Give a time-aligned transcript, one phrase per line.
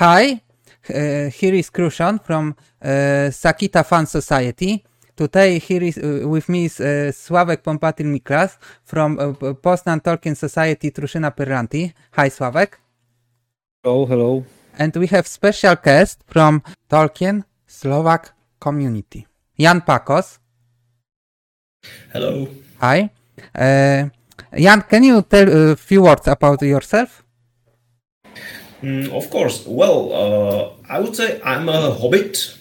[0.00, 0.40] Hi,
[0.88, 4.82] uh, here is Kruszon from uh, Sakita Fan Society.
[5.14, 10.34] Today here is uh, with me is uh, Sławek Pompatil Miklas from uh, Poznan Tolkien
[10.34, 11.92] Society Truszyna Perranti.
[12.12, 12.80] Hi Sławek.
[13.84, 14.44] Hello, hello.
[14.78, 19.26] And we have special guest from Tolkien Slovak community.
[19.58, 20.38] Jan Pakos.
[22.14, 22.48] Hello.
[22.80, 23.10] Hi.
[23.54, 24.08] Uh,
[24.56, 27.22] Jan, can you tell a few words about yourself?
[28.82, 29.64] Mm, of course.
[29.66, 32.58] Well, uh, I would say I'm a hobbit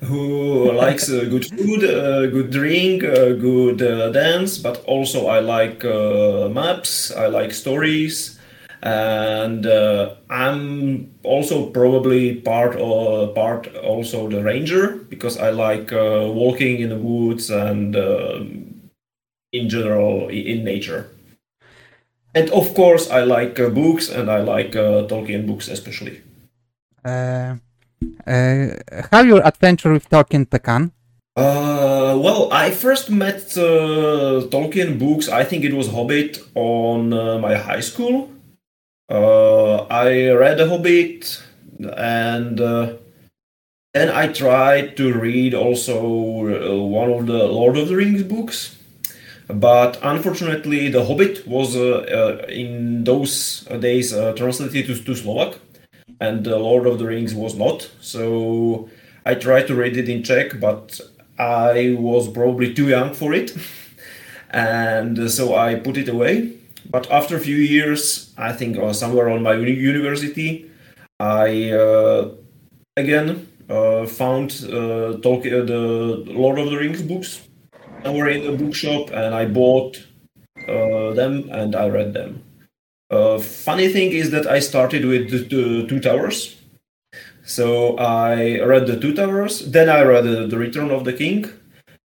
[0.00, 5.40] who likes uh, good food, uh, good drink, uh, good uh, dance, but also I
[5.40, 8.38] like uh, maps, I like stories,
[8.82, 9.66] and
[10.30, 16.98] I'm also probably part of part also the ranger because I like walking in the
[16.98, 17.96] woods and
[19.52, 21.13] in general in nature.
[22.34, 26.20] And of course, I like uh, books, and I like uh, Tolkien books especially.
[27.04, 27.56] Uh,
[28.26, 28.66] uh
[29.12, 30.92] how your adventure with Tolkien began?
[31.36, 35.28] Uh, well, I first met uh, Tolkien books.
[35.28, 37.10] I think it was Hobbit on
[37.40, 38.30] my high school.
[39.08, 41.42] I read The Hobbit,
[41.96, 42.58] and
[43.94, 48.76] then I tried to read also one of the Lord of the Rings books
[49.48, 55.58] but unfortunately, The Hobbit was uh, uh, in those days uh, translated to, to Slovak,
[56.20, 57.90] and The Lord of the Rings was not.
[58.00, 58.88] So
[59.26, 61.00] I tried to read it in Czech, but
[61.38, 63.54] I was probably too young for it,
[64.50, 66.52] and so I put it away.
[66.88, 70.70] But after a few years, I think uh, somewhere on my university,
[71.20, 72.30] I uh,
[72.96, 77.40] again uh, found Tolkien, the Lord of the Rings books
[78.10, 80.02] were in a bookshop and I bought
[80.68, 82.42] uh, them and I read them.
[83.10, 86.60] Uh, funny thing is that I started with the, the, Two Towers.
[87.44, 91.46] So I read the Two Towers, then I read the, the Return of the King,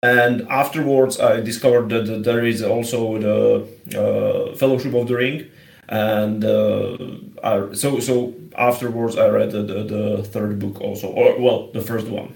[0.04, 3.68] and afterwards I discovered that there is also the
[4.00, 5.50] uh, Fellowship of the Ring,
[5.90, 6.98] and uh,
[7.44, 11.82] I, so so afterwards I read the, the, the third book also, or well the
[11.82, 12.36] first one.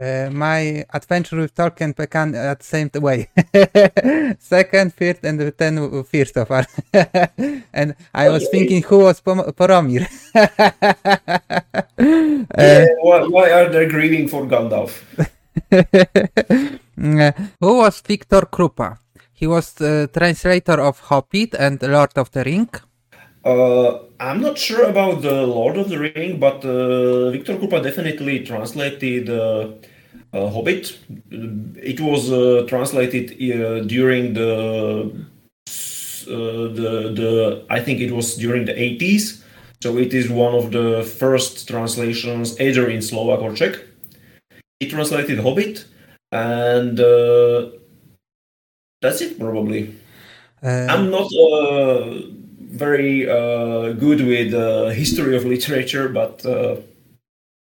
[0.00, 3.28] Uh, my adventure with Tolkien began at the same way.
[4.38, 6.64] Second, third, and then first of all.
[7.74, 10.08] and I was thinking, who was Boromir?
[12.58, 15.02] yeah, why, why, are they grieving for Gandalf?
[15.70, 18.96] Uh, who was Viktor Krupa?
[19.34, 22.70] He was the translator of Hobbit and Lord of the Ring.
[23.44, 28.44] Uh, I'm not sure about the Lord of the Ring, but uh, Viktor Krupa definitely
[28.44, 29.68] translated uh, uh
[30.32, 30.98] Hobbit.
[31.30, 35.12] It was uh, translated uh, during the
[36.26, 39.42] the the I think it was during the 80s.
[39.82, 43.80] So it is one of the first translations either in Slovak or Czech.
[44.78, 45.86] He translated Hobbit,
[46.30, 46.98] and
[49.00, 49.96] that's it probably.
[50.62, 51.30] I'm not
[52.70, 56.76] very uh, good with uh, history of literature, but uh,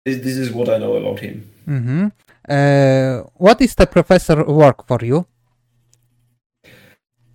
[0.04, 1.48] this, this is what I know about him.
[1.66, 2.06] Mm-hmm.
[2.48, 5.26] Uh, what is the professor work for you?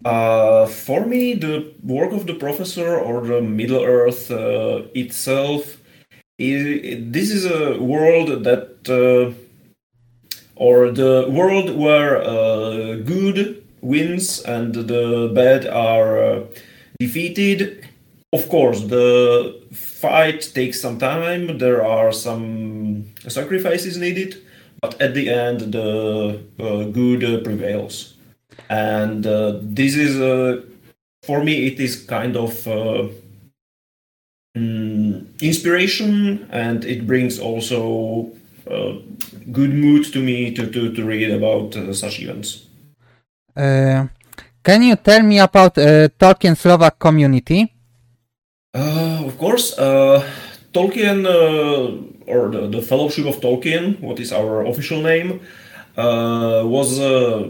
[0.04, 5.78] Uh, for me, the work of the professor or the Middle Earth uh, itself
[6.38, 9.36] is this is a world that
[10.56, 12.20] or the world where
[12.98, 16.44] good wins and the bad are
[17.00, 17.88] defeated.
[18.32, 21.60] Of course, the fight takes some time.
[21.60, 24.42] There are some sacrifices needed,
[24.84, 28.16] but at the end, the uh, good uh, prevails.
[28.70, 30.62] And uh, this is, uh,
[31.24, 33.08] for me, it is kind of uh,
[34.58, 38.34] mm, inspiration, and it brings also
[38.70, 39.00] uh,
[39.54, 42.68] good mood to me to, to, to read about such events.
[43.56, 47.72] Can you tell me about uh, Tolkien Slovak community?
[48.76, 49.80] Uh, of course.
[49.80, 50.20] Uh,
[50.74, 51.94] Tolkien, uh,
[52.28, 55.42] or the, the, Fellowship of Tolkien, what is our official name,
[55.98, 57.50] uh, was uh,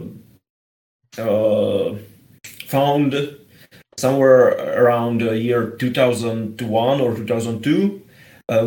[2.65, 3.37] found
[3.97, 4.49] somewhere
[4.81, 8.01] around the year 2001 or 2002.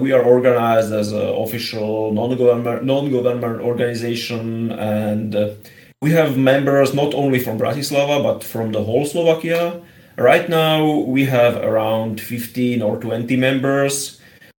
[0.00, 5.37] we are organized as an official non-government non-government organization and
[6.02, 9.82] we have members not only from Bratislava but from the whole Slovakia.
[10.19, 14.16] Right now, we have around 15 or 20 members.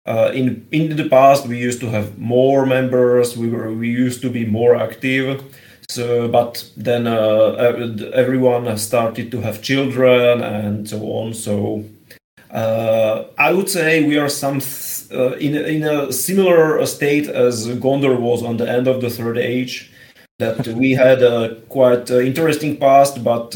[0.07, 3.35] Uh, in in the past, we used to have more members.
[3.35, 5.43] We were we used to be more active.
[5.89, 7.75] So, but then uh,
[8.13, 11.33] everyone started to have children and so on.
[11.33, 11.83] So,
[12.49, 14.59] Uh, I would say we are some
[15.11, 19.37] uh, in in a similar state as Gondor was on the end of the Third
[19.37, 19.91] Age.
[20.39, 23.55] That we had a quite uh, interesting past, but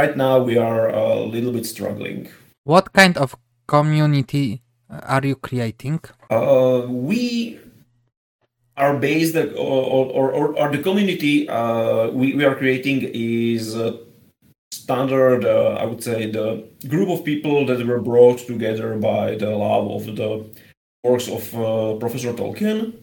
[0.00, 2.28] right now we are a little bit struggling.
[2.64, 3.34] What kind of
[3.66, 4.61] community
[5.06, 6.00] are you creating?
[6.30, 7.58] Uh, we
[8.76, 13.96] are based or, or, or, or the community uh, we, we are creating is uh,
[14.72, 19.50] standard uh, i would say the group of people that were brought together by the
[19.50, 20.44] love of the
[21.04, 22.94] works of uh, professor tolkien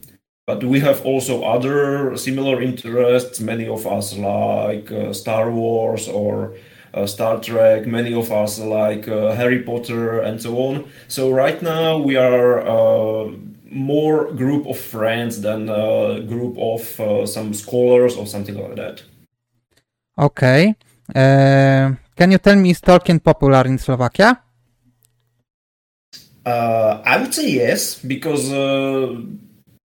[0.48, 6.54] but we have also other similar interests many of us like uh, star wars or
[6.54, 6.58] uh,
[7.06, 10.86] Star Trek, many of us like uh, Harry Potter, and so on.
[11.08, 13.32] So right now we are uh,
[13.72, 19.04] more group of friends than a group of uh, some scholars or something like that.
[20.18, 20.76] Okay.
[21.16, 24.42] Uh, can you tell me, is Tolkien popular in Slovakia?
[26.46, 29.16] Uh, I would say yes, because uh,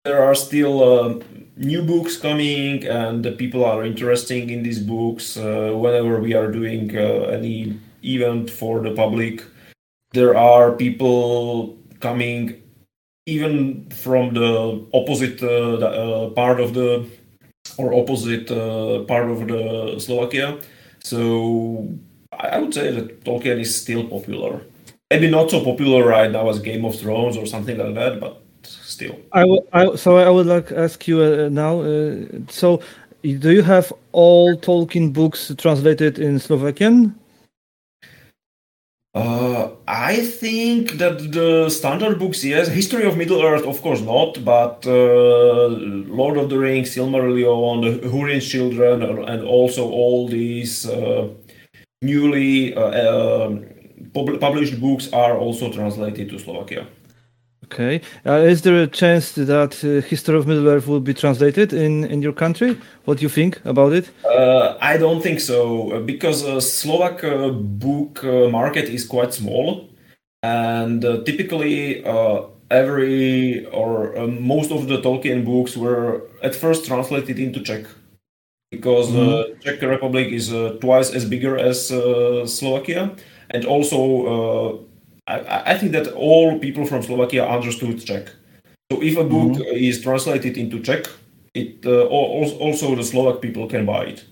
[0.04, 1.20] there are still uh,
[1.56, 5.38] new books coming and the people are interested in these books.
[5.38, 9.44] Uh, whenever we are doing any event for the public,
[10.12, 12.62] there are people coming
[13.26, 17.08] even from the opposite uh, the, uh, part of the
[17.78, 20.60] or opposite uh, part of the Slovakia.
[21.02, 21.88] So
[22.38, 24.62] I would say that Tolkien is still popular.
[25.10, 28.44] Maybe not so popular right now as Game of Thrones or something like that, but
[28.68, 29.16] still.
[29.32, 31.82] I, so I would like to ask you uh, now.
[31.82, 32.82] Uh, so,
[33.24, 37.16] do you have all Tolkien books translated in Slovakian?
[39.16, 42.68] Uh, I think that the standard books, yes.
[42.68, 48.08] History of Middle Earth, of course not, but uh, Lord of the Rings, Silmarillion, the
[48.08, 51.30] Húrin's Children, and also all these uh,
[52.02, 53.66] newly uh, um,
[54.14, 56.88] published books are also translated to Slovakia.
[57.66, 58.02] Okay.
[58.26, 62.04] Uh, is there a chance that uh, History of Middle Earth will be translated in,
[62.06, 62.78] in your country?
[63.06, 64.10] What do you think about it?
[64.26, 69.90] Uh, I don't think so uh, because uh, Slovak uh, book market is quite small,
[70.42, 72.04] and typically
[72.70, 77.86] every or most of the Tolkien books were at first translated into Czech
[78.72, 79.60] because mm-hmm.
[79.62, 80.50] Czech Republic is
[80.82, 81.88] twice as bigger as
[82.46, 83.16] Slovakia,
[83.52, 84.88] and also
[85.28, 88.30] I, I, think that all people from Slovakia understood Czech.
[88.92, 89.76] So if a book mm-hmm.
[89.76, 91.08] is translated into Czech,
[91.54, 94.26] it uh, also the Slovak people can buy it.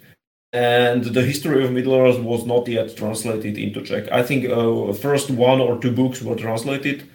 [0.54, 4.12] And the history of Middle Earth was not yet translated into Czech.
[4.12, 7.10] I think uh, first one or two books were translated,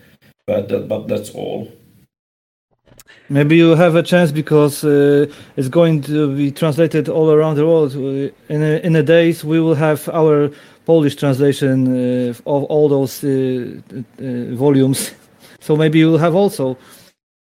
[0.46, 1.68] but that, but that's all.
[3.28, 5.26] Maybe you have a chance because uh,
[5.56, 7.94] it's going to be translated all around the world.
[7.94, 10.50] Uh, in a, in a days, we will have our
[10.86, 13.80] Polish translation uh, of all those uh,
[14.18, 15.12] uh, volumes.
[15.58, 16.76] So maybe you'll have also.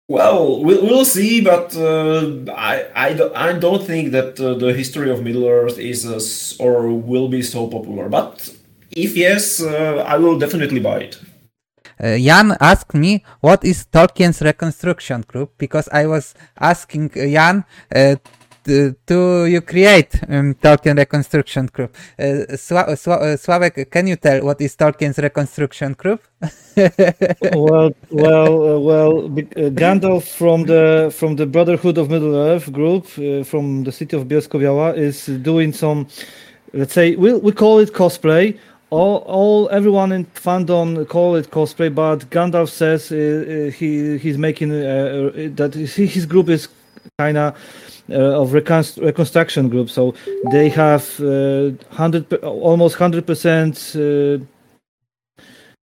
[0.09, 5.11] Well, we'll, we'll see, but uh, I, I, I don't think that uh, the history
[5.11, 8.09] of Middle Earth is uh, or will be so popular.
[8.09, 8.49] But
[8.91, 11.21] if yes, I will definitely buy it.
[12.01, 17.65] Jan asked me what is Tolkien's reconstruction group because I was asking Jan
[18.67, 21.97] to you create um, Tolkien reconstruction group.
[22.19, 26.23] Uh, Sła, Sła, uh, Sławek, can you tell what is Tolkien's reconstruction group?
[27.55, 29.25] well, well, uh, well.
[29.27, 34.17] Uh, Gandalf from the from the Brotherhood of Middle Earth group uh, from the city
[34.17, 36.07] of Bielsko-Biała is doing some,
[36.73, 38.59] let's say, we we call it cosplay.
[38.91, 44.69] All, all, everyone in fandom call it cosplay, but Gandalf says uh, he he's making
[44.69, 46.69] that his group is
[47.19, 47.57] kind of
[48.09, 49.91] uh, of reconstruction group.
[49.91, 50.15] So
[50.53, 54.39] they have uh, hundred almost hundred percent uh,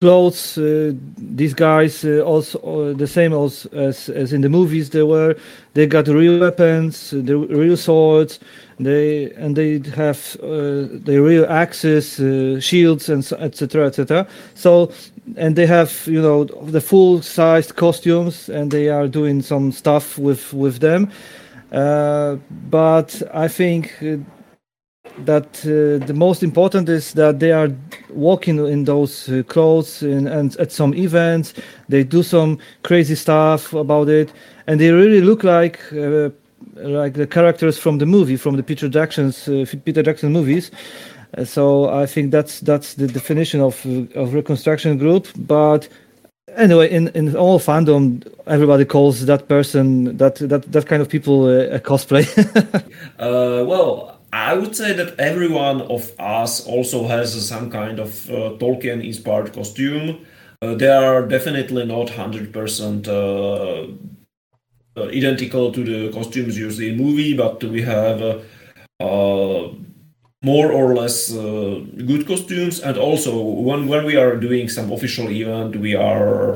[0.02, 0.58] clothes.
[1.18, 4.90] these guys also the same as, as as in the movies.
[4.90, 5.36] They were
[5.76, 8.40] they got real weapons, the real swords.
[8.80, 12.16] They and they have the real axes,
[12.64, 13.86] shields, and etc.
[13.86, 14.28] etc.
[14.56, 14.92] So
[15.38, 20.18] and they have you know the full sized costumes and they are doing some stuff
[20.18, 21.12] with with them uh,
[21.72, 24.18] but I think uh,
[25.26, 27.70] that uh, the most important is that they are
[28.10, 31.54] walking in those uh, clothes and, and, at some events.
[31.88, 34.32] They do some crazy stuff about it,
[34.68, 36.30] and they really look like uh,
[36.76, 40.72] like the characters from the movie, from the Peter Jackson's uh, Peter Jackson movies.
[41.44, 43.86] so I think that's that's the definition of
[44.16, 45.88] of reconstruction group, but
[46.56, 51.48] anyway, in, in all fandom, everybody calls that person that that that kind of people
[51.48, 52.26] a, a cosplay.
[53.20, 58.58] uh, well, I would say that everyone of us also has some kind of uh,
[58.60, 60.26] Tolkien inspired costume.
[60.62, 63.88] Uh, they are definitely not 100% uh,
[64.98, 68.40] uh, identical to the costumes used in movie, but we have uh,
[70.42, 72.80] more or less uh, good costumes.
[72.80, 76.56] And also, when, when we are doing some official event, we are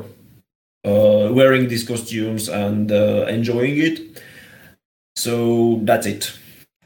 [0.86, 4.24] uh, wearing these costumes and uh, enjoying it.
[5.16, 6.38] So that's it.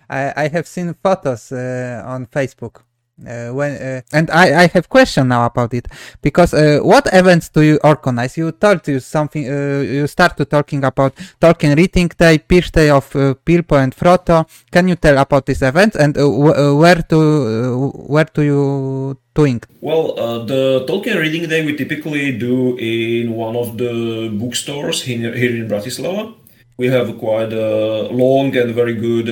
[0.10, 2.84] I, I have seen photos uh, on Facebook.
[3.26, 5.88] Uh, when uh, and I, I have question now about it
[6.22, 8.38] because uh, what events do you organize?
[8.38, 9.50] You told you something.
[9.50, 14.46] Uh, you started talking about Tolkien Reading Day, Pitch Day of uh, Bilbo and Frodo.
[14.72, 16.30] Can you tell about this event and uh,
[16.76, 19.64] where to where do you doing?
[19.82, 20.14] Well,
[20.46, 25.68] the Tolkien Reading Day we typically do in one of the bookstores here, here in
[25.68, 26.36] Bratislava.
[26.78, 29.28] We have quite a long and very good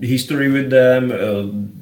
[0.00, 1.78] history with them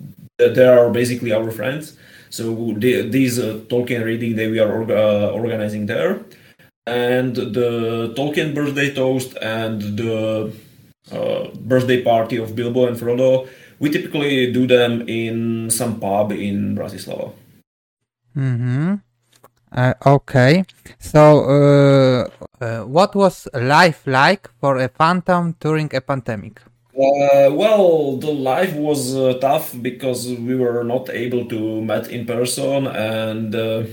[0.49, 1.97] they are basically our friends.
[2.31, 6.21] So the, these uh, Tolkien reading day we are orga, uh, organizing there,
[6.87, 10.53] and the Tolkien birthday toast and the
[11.11, 13.49] uh, birthday party of Bilbo and Frodo.
[13.81, 17.33] We typically do them in some pub in Bratislava.
[18.35, 18.95] Hmm.
[20.07, 20.65] Okay.
[20.99, 22.29] So, uh,
[22.61, 26.61] uh, what was life like for a fandom during a pandemic?
[27.01, 32.27] Uh, well, the life was uh, tough because we were not able to meet in
[32.27, 33.85] person, and uh,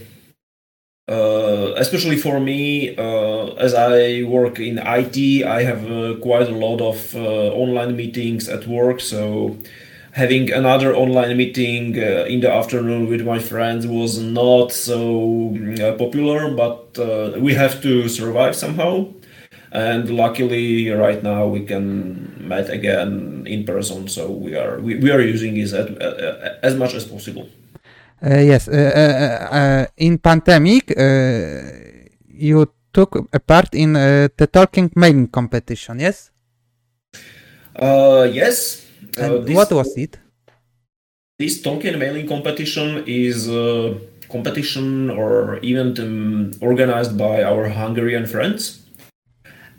[1.08, 6.58] uh especially for me, uh, as I work in IT, I have uh, quite a
[6.66, 9.00] lot of online meetings at work.
[9.00, 9.58] So
[10.12, 15.56] having another online meeting in the afternoon with my friends was not so
[15.98, 16.98] popular, but
[17.40, 19.14] we have to survive somehow
[19.78, 21.86] and luckily right now we can
[22.50, 26.76] meet again in person so we are we, we are using it as, uh, as
[26.76, 27.48] much as possible.
[28.26, 31.62] Uh, yes uh, uh, uh in pandemic uh,
[32.28, 36.32] you took a part in the Tolkien mailing competition yes?
[37.80, 38.84] Yes.
[39.14, 40.18] This, what was it?
[41.38, 43.96] This Tolkien mailing competition is a
[44.30, 48.87] competition or event um, organized by our Hungarian friends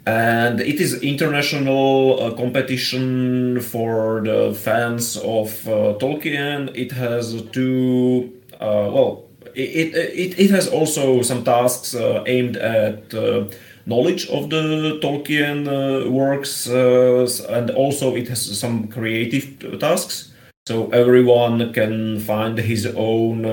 [0.08, 6.74] and it is international uh, competition for the fans of uh, Tolkien.
[6.74, 9.24] It has two uh, well.
[9.54, 13.48] It, it, it has also some tasks uh, aimed at uh,
[13.84, 20.32] knowledge of the Tolkien uh, works, and also it has some creative tasks.
[20.66, 23.44] So everyone can find his own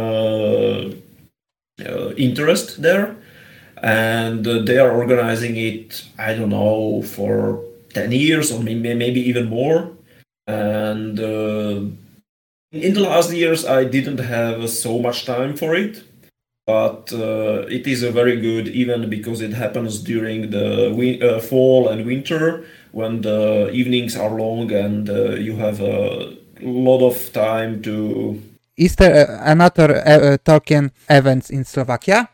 [2.17, 3.14] interest there
[3.85, 7.63] and uh, they are organizing it i don't know for
[7.93, 9.91] 10 years or maybe, maybe even more
[10.47, 11.79] and uh,
[12.71, 16.03] in the last years i didn't have so much time for it
[16.65, 21.39] but uh, it is a very good event because it happens during the wi- uh,
[21.39, 27.31] fall and winter when the evenings are long and uh, you have a lot of
[27.33, 28.41] time to
[28.77, 30.03] is there uh, another
[30.43, 32.27] Tolkien events in Slovakia?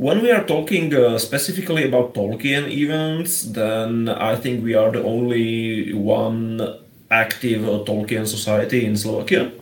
[0.00, 5.02] When we are talking uh, specifically about Tolkien events, then I think we are the
[5.04, 6.62] only one
[7.10, 9.52] active uh, Tolkien society in Slovakia.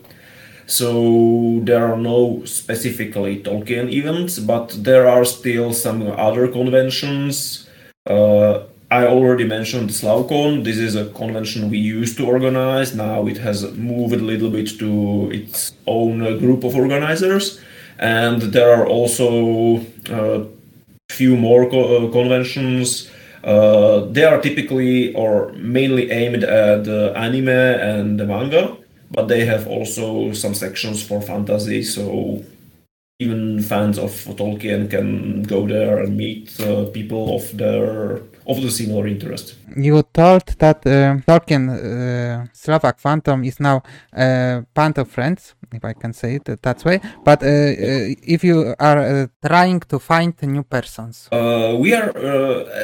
[0.65, 7.67] So there are no specifically Tolkien events, but there are still some other conventions.
[8.07, 10.63] Uh, I already mentioned Slavcon.
[10.63, 12.95] This is a convention we used to organize.
[12.95, 17.59] Now it has moved a little bit to its own group of organizers
[17.99, 20.45] and there are also a uh,
[21.11, 23.11] few more co- uh, conventions.
[23.43, 28.75] Uh, they are typically or mainly aimed at anime and manga,
[29.11, 31.83] but they have also some sections for fantasy.
[31.83, 32.43] So
[33.19, 36.57] even fans of Tolkien can go there and meet
[36.93, 39.55] people of their of the similar interest.
[39.75, 45.85] You told that uh, Tolkien uh, Slovak Fandom is now a band of friends, if
[45.85, 46.99] I can say it that way.
[47.23, 52.09] But uh, uh if you are uh, trying to find new persons, uh, we are,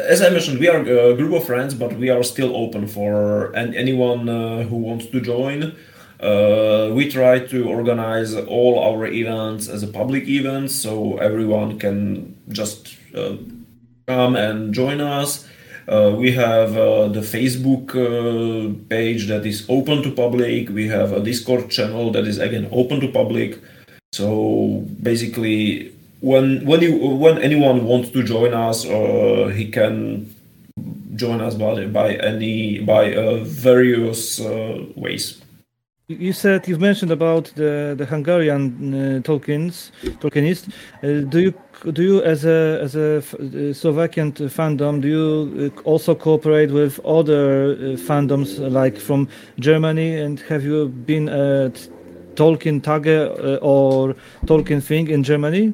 [0.09, 3.51] as I mentioned, we are a group of friends, but we are still open for
[3.53, 4.27] an- anyone
[4.69, 5.74] who wants to join.
[6.95, 12.97] we try to organize all our events as a public event, so everyone can just
[14.07, 15.47] come and join us.
[15.88, 20.69] Uh, we have uh, the Facebook uh, page that is open to public.
[20.69, 23.62] We have a Discord channel that is again open to public.
[24.13, 30.33] So basically, when when you when anyone wants to join us, uh, he can
[31.15, 35.41] join us by by any by uh, various uh, ways.
[36.07, 40.69] You said you've mentioned about the the Hungarian uh, Tolkien's Tolkienist.
[41.01, 41.53] Uh, do you
[41.93, 47.00] do you as a as a uh, Slovakian fandom do you uh, also cooperate with
[47.03, 49.27] other uh, fandoms like from
[49.59, 50.21] Germany?
[50.21, 51.89] And have you been at
[52.35, 55.74] Tolkien Tage or Tolkien Thing in Germany?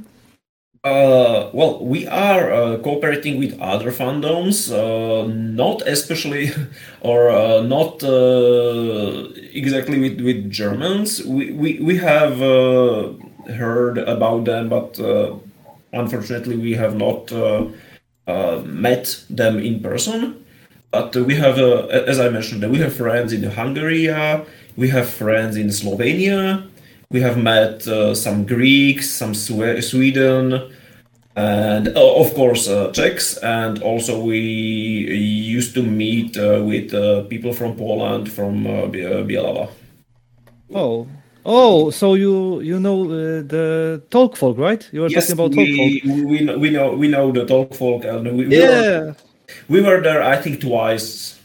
[0.83, 6.49] Uh, well, we are uh, cooperating with other fandoms, uh, not especially
[7.01, 11.23] or uh, not uh, exactly with, with Germans.
[11.23, 13.13] We, we, we have uh,
[13.53, 14.99] heard about them, but
[15.93, 17.31] unfortunately, we have not
[18.65, 20.43] met them in person.
[20.89, 24.09] But we have, as I mentioned, we have friends in Hungary,
[24.75, 26.70] we have friends in Slovenia,
[27.11, 30.71] we have met uh, some Greeks, some Swe- Sweden,
[31.35, 33.37] and uh, of course uh, Czechs.
[33.37, 39.69] And also we used to meet uh, with uh, people from Poland, from uh, Bielawa.
[40.73, 41.07] Oh,
[41.43, 44.87] Oh, so you you know uh, the Tolk Folk, right?
[44.91, 46.29] You were yes, talking about we, Tolk Folk.
[46.29, 48.99] We, we know we know the Tolk Folk, and we, we yeah.
[48.99, 49.15] Were,
[49.67, 51.39] we were there, I think, twice.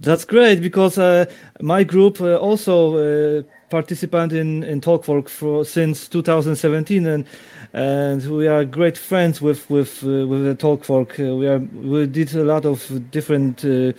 [0.00, 1.24] That's great because uh,
[1.60, 7.24] my group uh, also participant in in Tolk Folk for since 2017, and
[7.72, 11.18] and we are great friends with with uh, with the Tolk Folk.
[11.18, 12.78] Uh, we are we did a lot of
[13.10, 13.92] different uh,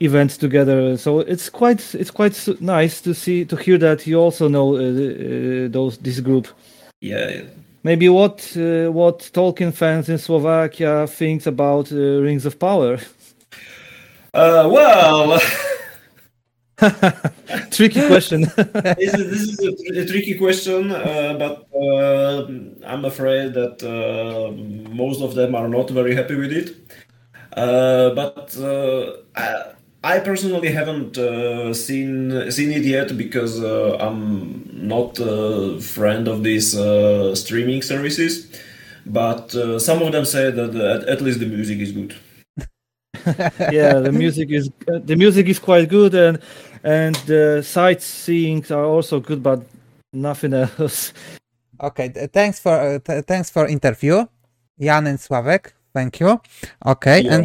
[0.00, 0.96] events together.
[0.96, 4.80] So it's quite it's quite nice to see to hear that you also know uh,
[4.80, 6.48] uh, those this group.
[7.00, 7.42] Yeah.
[7.84, 12.98] Maybe what uh, what Tolkien fans in Slovakia thinks about Rings of Power.
[14.34, 15.38] well.
[17.70, 18.42] tricky question.
[18.56, 22.46] this, is, this is a, a tricky question, uh, but uh,
[22.86, 24.50] I'm afraid that uh,
[24.92, 26.76] most of them are not very happy with it.
[27.52, 35.18] Uh, but uh, I, I, personally haven't uh, seen seen it yet because I'm not
[35.18, 36.70] a friend of these
[37.38, 38.48] streaming services.
[39.04, 39.50] But
[39.80, 42.14] some of them say that at, at least the music is good.
[43.70, 46.40] yeah, the music is the music is quite good, and
[46.84, 49.62] and the sightseeing are also good, but
[50.12, 51.12] nothing else.
[51.80, 54.26] Okay, thanks for uh, th- thanks for interview,
[54.78, 55.72] Jan and Sławek.
[55.94, 56.40] Thank you.
[56.86, 57.44] Okay, You're and